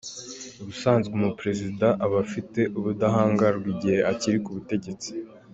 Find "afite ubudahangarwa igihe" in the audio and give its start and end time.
2.25-3.99